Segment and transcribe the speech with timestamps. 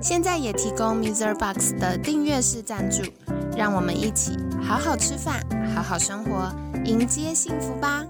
[0.00, 1.34] 现在也提供 Mr.
[1.34, 3.02] Box 的订阅式赞助，
[3.56, 5.40] 让我们一起好好吃饭，
[5.74, 8.04] 好好生活，迎接幸福吧！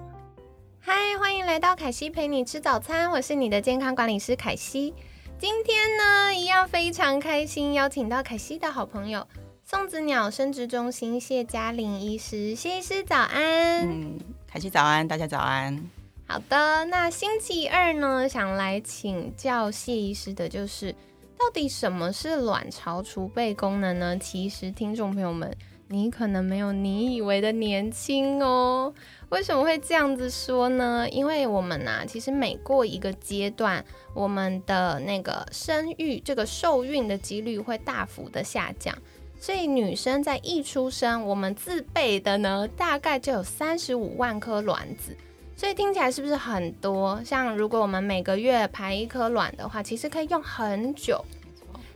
[0.81, 4.93] 嗨，欢迎来到凯西陪你吃早餐，我是你的健康管理师凯西。
[5.39, 9.27] 今天呢，一样非常开心，邀请到凯西的好朋友
[9.65, 13.89] 送子鸟生殖中心谢嘉玲医师，谢医师早安。
[13.89, 15.81] 嗯，凯西早安，大家早安。
[16.27, 20.95] 好的，那星期二呢，想来请教谢医师的就是。
[21.39, 24.17] 到底什么是卵巢储备功能呢？
[24.19, 25.55] 其实听众朋友们，
[25.89, 28.93] 你可能没有你以为的年轻哦。
[29.29, 31.07] 为什么会这样子说呢？
[31.11, 38.97] 因为我们啊，其实每过一个阶段，我们的那个生育这个受孕的几率会大幅的下降。
[39.39, 45.15] 所以女生在一出生，我们自备的呢，大概就有三十五万颗卵子。
[45.57, 47.23] 所以听起来是不是很多？
[47.25, 51.25] 像如果我们每个月排一颗卵的话，其实可以用很久。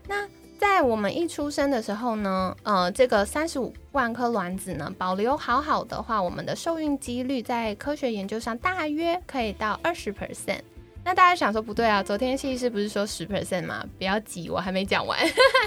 [0.07, 0.27] 那
[0.59, 10.61] 在我们一出生的时候呢，呃，这个三十五万颗卵子呢，保留好好的话，我们的受孕几率在科学研究上大约可以到二十 percent。
[11.05, 13.85] 那大家想说不对啊，昨天谢医师不是说十 percent 吗？
[13.99, 15.19] 不要急，我还没讲完。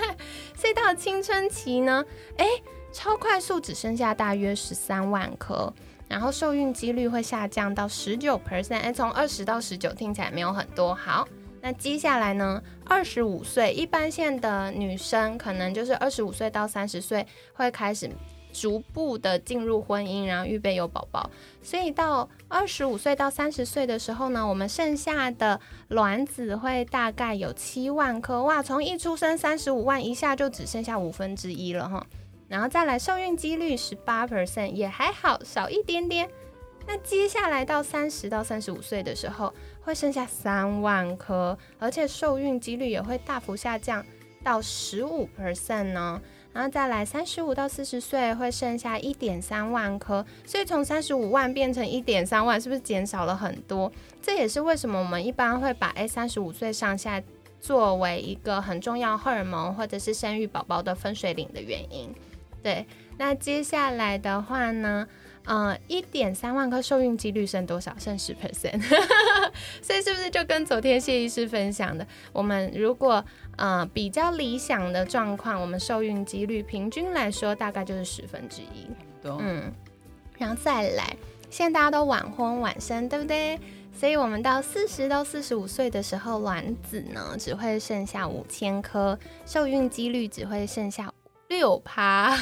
[0.56, 2.04] 所以到了青春期呢，
[2.38, 2.46] 哎，
[2.94, 5.72] 超快速只剩下大约十三万颗。
[6.12, 10.94] 然后受孕几率会下降到十九 percent，哎，从二十到十九听起来没有很多。
[10.94, 11.26] 好，
[11.62, 12.62] 那接下来呢？
[12.86, 18.10] 二十五岁一般线的女生，可能就是二十五岁到三十岁会开始
[18.52, 21.30] 逐步的进入婚姻，然后预备有宝宝。
[21.64, 25.58] 所以到二十五岁到三十岁的时候呢，我们剩下的
[25.88, 28.44] 卵子会大概有七万颗。
[28.44, 32.06] 哇，从一出生三十五万，一下就只剩下五分之一了哈。
[32.52, 36.30] 然后再来，受孕几率十八 percent 也还好，少一点点。
[36.86, 39.54] 那接下来到三十到三十五岁的时候，
[39.84, 44.06] 会剩下三万颗，而且受孕几率也会大幅下降
[44.44, 46.22] 到十五 percent 呢。
[46.52, 53.90] 然后再来，三十五到四十岁会剩下一点三万颗，所以从三十五万变成一点三万，是不是减少了很多？
[54.22, 57.24] 这也是为什么我们一般会把哎三十五岁上下
[57.62, 62.14] 作为一个很重要荷尔蒙或者是生育宝宝的分水岭的原因。
[62.62, 62.86] 对，
[63.18, 65.08] 那接下来的话呢，
[65.46, 67.96] 呃，一点三万颗受孕几率剩多少？
[67.98, 68.82] 剩十 percent，
[69.82, 73.24] 所以是不是就跟昨天谢医师分享的，我们如果
[73.58, 78.88] 呃比较理想的状况，我们受孕几率平均来说大概就是十分之一。
[79.24, 79.72] 嗯，
[80.38, 81.16] 然后再来，
[81.50, 83.60] 现在大家都晚婚晚生，对不对？
[83.94, 91.12] 所以我们到四十到四十五岁的时候，卵子呢只会剩下五千颗，受孕几率只会剩下。
[91.52, 92.34] 六趴，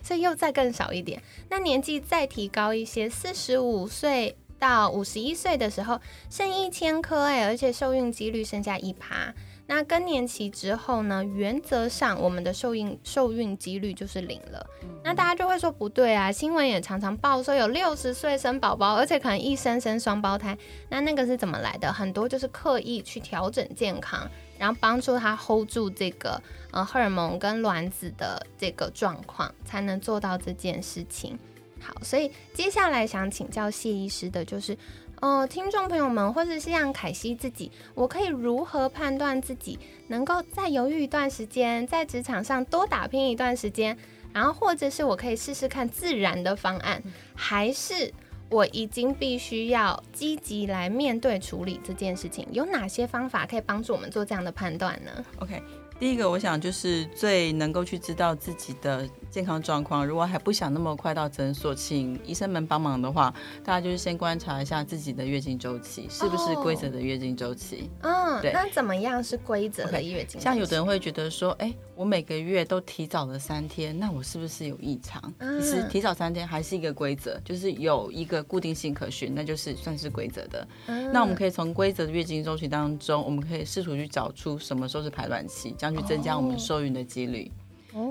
[0.00, 1.20] 所以又再更少一点。
[1.50, 6.00] 那年纪再提高一些，四十五岁到五十一岁的时候，
[6.30, 9.34] 剩一千颗哎，而且受孕几率剩下一趴。
[9.70, 11.22] 那更年期之后呢？
[11.22, 14.66] 原则上，我们的受孕受孕几率就是零了。
[15.04, 20.56] 那大家就会说不对啊，新闻也常常报说有六十岁生宝宝，而且可能一生生双胞胎。
[20.88, 21.92] 那那个是怎么来的？
[21.92, 24.26] 很多就是刻意去调整健康，
[24.58, 26.42] 然后帮助他 hold 住这个
[26.72, 31.38] 呃荷尔蒙跟卵子的这个状况，才能做到这件事情。
[31.80, 34.76] 好，所以接下来想请教谢医师的就是。
[35.20, 39.76] 哦，听众朋友们，或者是像凯西自己，我可以如何判断自己
[40.06, 43.98] 能够再犹豫一段时间，在职场上多打拼一段时间，
[44.32, 47.02] 然后或者是我可以试试看自然的方案，
[47.34, 48.14] 还是
[48.50, 52.46] 我已经必须要积极来面对处理这件事情？
[52.50, 55.62] 有哪些方法可以帮助我们做这样的判断呢？OK。
[56.00, 60.06] 第一个，我想就是最能够去知道自己的健康状况。
[60.06, 63.32] 如果还不想那么快到诊所，请医生们帮忙的话，
[63.64, 67.90] 大家就是先观察一下自己的月经周期是不是规则的月经周期。
[68.02, 68.52] 嗯，对。
[68.52, 70.40] 那怎么样是规则的月经？
[70.40, 75.22] 像有的人会觉得说，哎，我每个月都提早了三天，那我是不是有异常？
[75.60, 80.66] 其实提早三天还是一个规则，就是有一个固定性可循，那就是算是规则的。
[81.12, 85.74] 那我们可以从规则的月经周期当中，我们可以试图去找出什么时候是排卵期。
[85.76, 87.50] 这样去增加我们受孕的几率。
[87.54, 87.67] 哦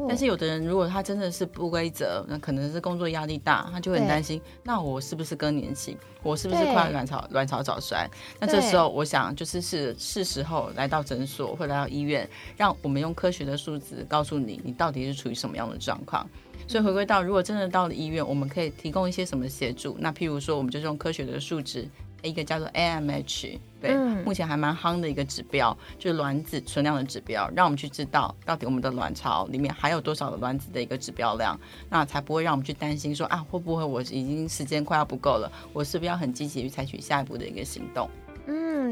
[0.08, 5.96] 但是有的人如果他真的是不规则，那可能是工作压力大，他就会很担心，那我是不是更年期？
[6.24, 8.10] 我是不是对快卵巢卵巢早衰？
[8.40, 12.28] 那这时候我想就是是是时候来到诊所或来到医院，
[12.58, 16.28] 让我们用科学的数字告诉你，你到底是处于什么样的状况。
[16.68, 19.96] 所以回归到，如果真的到了医院，我们可以提供一些什么协助？
[20.00, 21.88] 那譬如说，我们就是用科学的数值，
[22.24, 31.60] 一个叫做 AMH，对，嗯目前还蛮夯的一个指标，就是卵子存量的指标，让我们去知道到底我们的卵巢里面还有多少的卵子的一个指标量，
[31.90, 38.10] 那才不会让我们去担心说啊，会不会我已经时间快要不够了，我是不是要很积极去采取下一步的一个行动？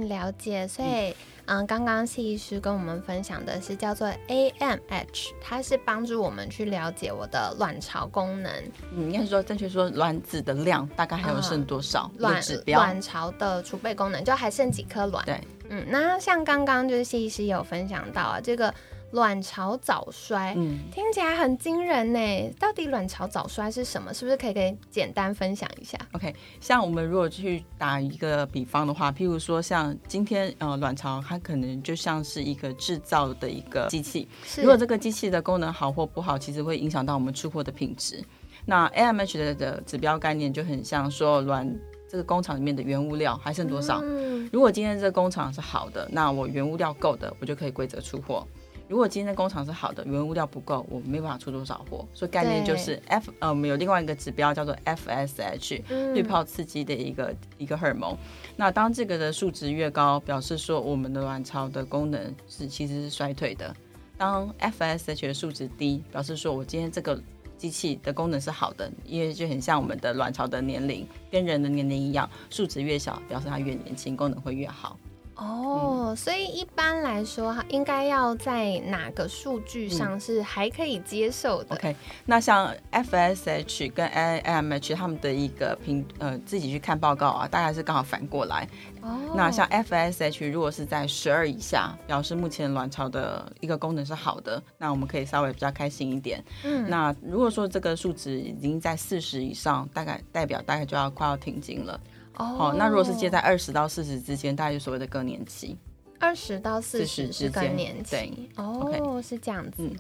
[0.01, 0.67] 嗯，了解。
[0.67, 1.15] 所以，
[1.45, 8.51] 嗯，刚刚谢医师跟我们分享的是叫做 AMH，它是帮助我们去了解我的卵巢功能、
[8.91, 12.79] 嗯，应该是说正确说卵子的量大概还有剩多少、卵指标。
[12.79, 15.23] 卵巢的储备功能，就还剩几颗卵。
[15.25, 15.39] 对，
[15.69, 18.73] 嗯，那像刚刚就是谢医师有分享到啊，这个
[19.15, 20.53] 卵巢早衰。
[20.57, 24.13] 嗯，听起来很惊人呢，到底卵巢早衰是什么？
[24.13, 38.21] 是不是可以给简单分享一下？OK，像我们如果去打一个比方的话，譬如说像今天呃卵巢，它可能就像是一个制造的一个机器，是如果这个机器的功能好或不好，其实会影响到我们出货的品质。
[38.65, 41.73] 那 AMH 的的指标概念就很像说卵
[42.09, 44.01] 这个工厂里面的原物料还剩多少。
[44.03, 48.45] 嗯，如果今天这个工厂是好的，那我原物料够的，我就可以规则出货。
[48.87, 52.05] 如果今天的工厂是好的，原物料不够，我没办法出多少货。
[52.13, 58.15] 所以概念就是 F 呃，我们有另外一个指标叫做 FSH，嗯滤泡刺激的一个一个荷尔蒙。
[58.55, 63.75] 那当这个的数值越高，表示说我们的卵巢的功能是其实是衰退的。
[64.17, 67.19] 当 FSH 的数值低，表示说我今天这个
[67.57, 74.97] 机器的功能是好的，因为就很像我们的卵巢的年龄跟人的年龄一样，数值越小，表示它越年轻，功能会越好。
[75.35, 81.95] 哦，所以一般来说，它应该要在哪个数据上是还可以接受的？OK，
[82.25, 88.67] 那像 FSH 跟 AMH 他们的一个评呃自己去看报告啊，大概是刚好反过来。
[89.01, 96.43] 哦，那像 FSH 如果是在十二以下，表示目前卵巢的一个功能是好的，那我们可以稍微比较开心一点。
[96.63, 101.99] 嗯那如果说这个数值已经在四十以上，大概代表大概就要快要停经了。
[102.37, 105.77] 哦好、那如果是介在二十到四十之间，大概就所谓的更年期。
[106.19, 109.95] 二十到四十之间更年期对，哦，是这样子，嗯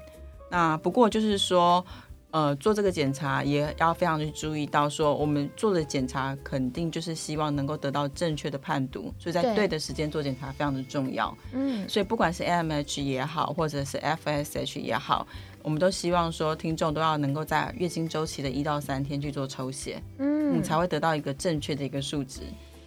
[0.49, 1.83] 那不过就是说，
[2.31, 11.35] 呃，做这个检查也要非常去注意到，说我们做的检查肯定就是希望能够得到正确的判读，所以在对对的时间做检查非常的重要。
[11.51, 15.27] 嗯，所以不管是 AMH 也好，或者是 FSH 也好，
[15.65, 22.41] 我们都希望说听众都要能够在月经周期的一到三天去做抽血，嗯你才会得到一个正确的一个数值。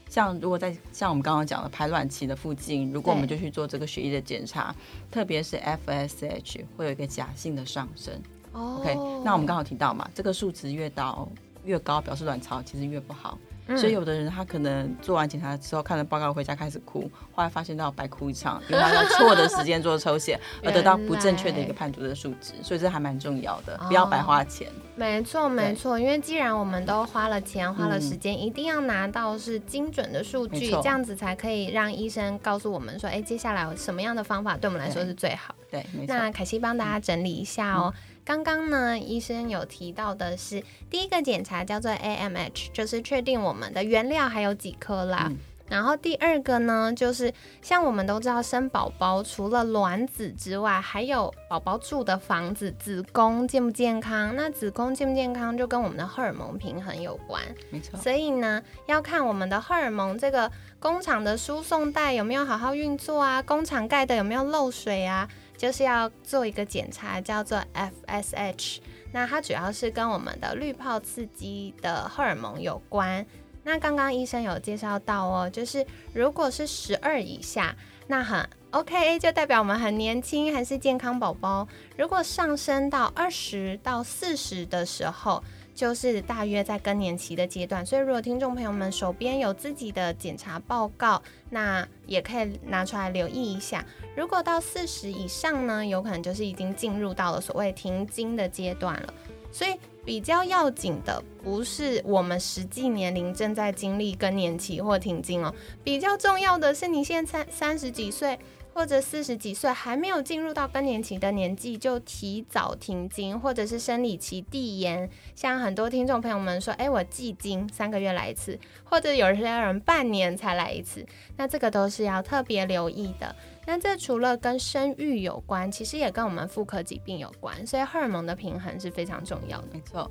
[0.08, 4.72] 像如果在像我们刚刚讲的排卵期的附近，如果我们就去做这个血液的检查，
[5.10, 8.14] 特别是 FSH 会有一个假性的上升。
[8.52, 8.94] 哦 OK，
[9.24, 11.28] 那我们刚好提到嘛，这个数值越到
[11.64, 13.36] 越高，表示卵巢其实越不好。
[13.68, 24.68] 嗯所以有的人他可能做完检查之后看了报告回家开始哭，后来发现到白哭一场，因为他在错的时间做抽血， 而得到不正确的一个判读的数值，所以这还蛮重要的，不要白花钱。
[24.96, 35.54] 没错，没错，因为既然我们都花了钱、花了嗯时间，一定要拿到是精准的数据，这样子才可以让医生告诉我们说，哎，接下来有什么样的方法对我们来说是最好。
[35.70, 36.16] 对，没错。
[36.16, 37.92] 那凯西帮大家整理一下哦。
[38.28, 45.28] 刚刚呢，医生有提到的是第一个检查叫做 AMH，就是确定我们的原料还有几颗啦。
[45.30, 45.36] 嗯
[45.70, 47.30] 然后第二个呢，就是
[47.60, 54.34] 像我们都知道，生宝宝除了卵子之外，还有宝宝住的房子，子宫健不健康？
[54.34, 57.42] 那子宫健不健康，就跟我们的荷尔蒙平衡有关。
[57.68, 58.00] 没错。
[58.00, 68.78] 所以呢，要看我们的荷尔蒙这个工厂的输送带有没有好好运作啊，工厂盖的有没有漏水啊，就是要做一个检查，叫做 FSH。
[69.12, 73.26] 那它主要是跟我们的滤泡刺激的荷尔蒙有关。
[73.64, 75.84] 那刚刚医生有介绍到哦，就是
[76.14, 77.74] 如果是十二以下，
[78.06, 81.66] 那很 OK，就代表我们很年轻，还是健康宝宝。
[81.96, 85.42] 如果上升到二十到四十的时候，
[85.74, 93.84] 就是大约在更年期的阶段，所以如果听众朋友们手边有自己的检查报告，那也可以拿出来留意一下。
[94.18, 99.14] 如果到四十以上呢，有可能就是已经进入到了所谓停经的阶段了。
[99.52, 108.36] 所以比较要紧的不是我们实际年龄正在经历更年期或停经哦，比较重要的是你现在三十几岁。
[108.74, 115.10] 或者四十几岁还没有进入到更年期的年纪，就提早停经，或者是生理期递延。
[115.34, 121.04] 像很多听众朋友们说，哎，我季经三个月来一次，或者有些人半年才来一次，
[121.36, 123.34] 那这个都是要特别留意的。
[123.70, 129.68] 那这除了跟生育有关，其实也跟我们妇科疾病有关，所以荷尔蒙的平衡是非常重要的。
[129.74, 130.10] 没错。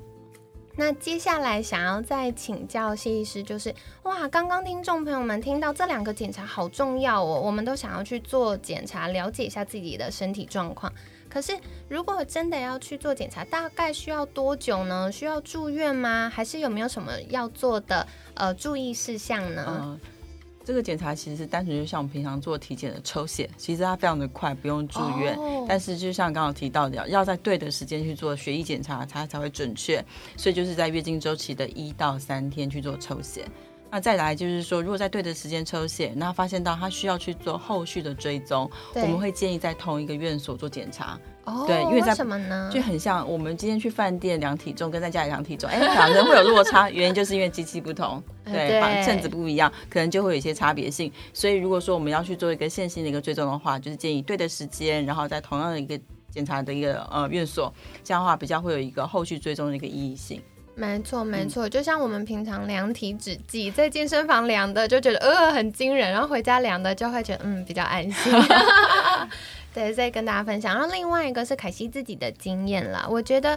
[0.76, 3.74] 那接下来想要再请教谢医师，就是
[4.04, 10.92] 哇，刚刚听众朋友们听到这两个检查好重要哦，我们都想要去做检查，了解一下自己的身体状况。
[11.28, 11.52] 可是
[11.88, 15.10] 如果真的要去做检查，大概需要多久呢？
[15.10, 16.30] 需要住院吗？
[16.32, 19.98] 还是有没有什么要做的呃注意事项呢？
[20.68, 25.34] 这个检查其实是单纯就像我们平常做体检的抽血，其实它非常的快，不用住院。
[25.66, 30.04] 但是就像刚刚提到的，要在对的时间去做血液检查，它才会准确。
[30.36, 33.46] 所以就是在月经周期的一到三天去做抽血。
[33.90, 41.18] 那再来就是说，如果在对的时间抽血，那发现到他需要去做后续的追踪，我们会建议在同一个院所做检查。
[41.48, 42.70] 哦，对，因为什么呢？
[42.72, 51.10] 就很像我们今天去饭店量体重，跟在家里量体重，哎，两人会有落差， 原因就是因为机器不同，对，秤子不一样，可能就会有一些差别性。
[51.32, 55.98] 所以如果说我们要去做一个线性的一个追踪的话，就是建议对的时间，然后在同样的一个
[56.30, 57.72] 检查的一个呃院所，
[58.04, 60.42] 这样的话比较会有一个后续追踪的一个意义性。
[60.74, 68.32] 没错，没错，就像我们平常量体脂计，在健身房量的就觉得呃很惊人，然后回家量的就会觉得嗯比较安心。
[69.78, 70.74] 对，再跟大家分享。
[70.74, 73.56] 然后另外一个是凯西自己的经验啦，我觉得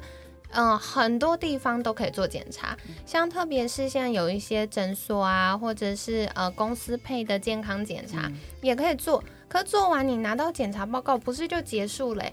[0.52, 9.24] 嗯很多地方都可以做检查，像特别是现在有一些诊所啊，或者是呃公司配的健康检查也可以做。
[9.48, 12.24] 可做完你拿到检查报告，不是就结束了？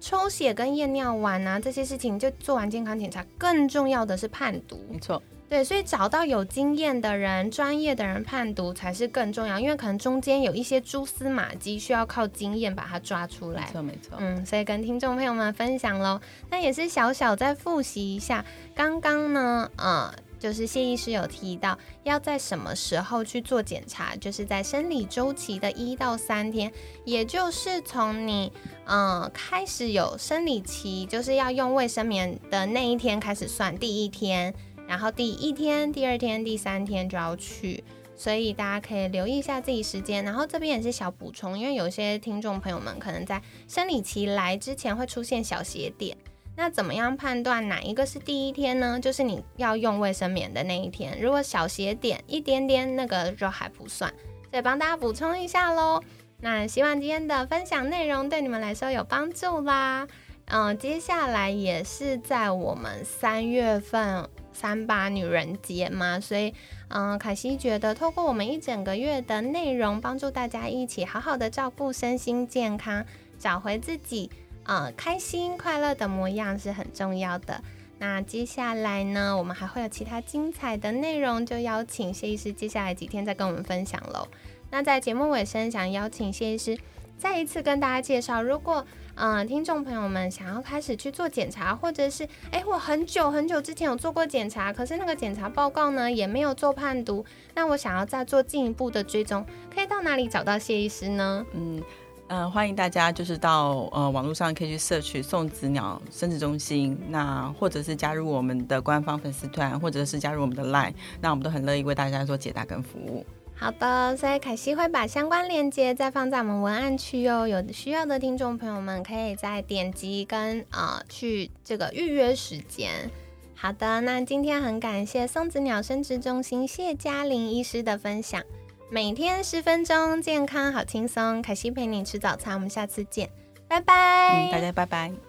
[0.00, 4.82] 抽血跟验尿完啊，这些事情就做完健康检查，更重要的是判读。
[4.90, 13.62] 没错，对，所以找到有经验的人、专业的人判读才是更重要，因为可能中间有一些蛛丝马迹，需要靠经验把它抓出来。
[13.62, 14.16] 没错，没错。
[14.18, 16.20] 嗯，所以跟听众朋友们分享喽。
[16.50, 20.12] 那也是小小再复习一下，刚刚呢，呃。
[20.38, 26.70] 就是谢医师有提到，要在什么时候去做检查，就是在生理周期的一到三天，
[27.06, 28.52] 也就是从你
[28.84, 34.54] 嗯开始有生理期，就是要用卫生棉的那一天开始算第一天，
[34.88, 37.82] 然后第一天、第二天、第三天就要去，
[38.14, 40.24] 所以大家可以留意一下自己时间。
[40.24, 46.16] 然后这边也是小补充，因为有些听众朋友们可能在生理期来之前会出现小血点。
[46.58, 48.98] 那怎么样判断哪一个是第一天呢？
[48.98, 51.20] 就是你要用卫生棉的那一天。
[51.20, 54.10] 如果小血点一点点，那个就还不算。
[54.50, 56.02] 所以帮大家补充一下喽。
[56.40, 60.06] 那希望今天的分享内容对你们来说有帮助啦。
[60.46, 66.54] 嗯，接下来也是在我们三月份三八女人节嘛，所以
[66.88, 73.04] 嗯，凯西觉得透过我们一整个月的内容，帮助大家一起好好的照顾身心健康，
[73.38, 74.30] 找回自己。
[74.64, 77.62] 呃，开心快乐的模样是很重要的。
[77.98, 84.26] 那接下来呢，我们还会有其他精彩的内容，就邀请谢医师接下来几天再跟我们分享喽。
[84.70, 86.76] 那在节目尾声，想邀请谢医师
[87.16, 88.84] 再一次跟大家介绍，如果
[89.16, 99.44] 嗯听众朋友们想要开始去做检查，或者是哎我很久很久之前有做过检查，可是那个检查报告呢也没有做判读，那我想要再做进一步的追踪，
[99.74, 101.44] 可以到哪里找到谢医师呢？
[101.52, 101.82] 嗯。
[102.28, 113.24] 嗯，欢迎大家就是到呃网络上可以去摄取送子鸟生殖中心，那或者是加入我们的官方粉丝团，或者是加入我们的 LINE，那我们都很乐意为大家做解答跟服务。
[113.58, 123.10] 好的，所以凯西会把相关链接再放在我们文案区哦，有需要的听众朋友们可以再点击跟呃去这个预约时间。
[123.54, 128.42] 好的，那今天很感谢松子鸟生殖中心谢嘉玲医师的分享。
[128.90, 131.40] 每天十分钟，健康好轻松。
[131.40, 133.30] 凯西陪你吃早餐，我们下次见，
[133.66, 134.50] 拜拜。
[134.52, 135.25] 大家拜拜。